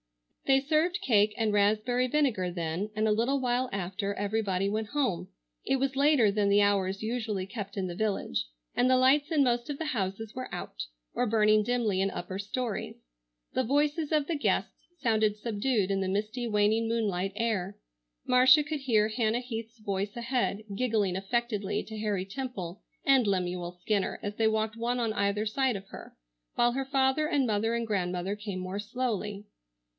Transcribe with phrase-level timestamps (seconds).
[0.47, 5.29] They served cake and raspberry vinegar then, and a little while after everybody went home.
[5.63, 8.45] It was later than the hours usually kept in the village,
[8.75, 12.37] and the lights in most of the houses were out, or burning dimly in upper
[12.39, 12.95] stories.
[13.53, 17.77] The voices of the guests sounded subdued in the misty waning moonlight air.
[18.25, 24.19] Marcia could hear Hannah Heath's voice ahead giggling affectedly to Harry Temple and Lemuel Skinner,
[24.23, 26.17] as they walked one on either side of her,
[26.55, 29.45] while her father and mother and grandmother came more slowly.